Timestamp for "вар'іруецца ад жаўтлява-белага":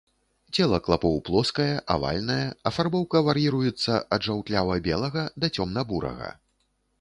3.27-5.27